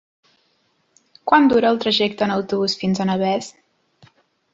Quant 1.31 1.49
dura 1.51 1.69
el 1.73 1.77
trajecte 1.83 2.25
en 2.29 2.33
autobús 2.37 2.77
fins 2.85 3.03
a 3.03 3.07
Navès? 3.11 3.51